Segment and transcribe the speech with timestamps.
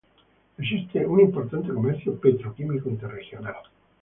[0.57, 3.57] Existe un importante comercio petroquímico interregional.